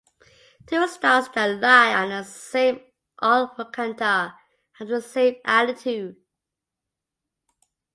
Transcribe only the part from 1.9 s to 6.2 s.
on the same almucantar have the same altitude.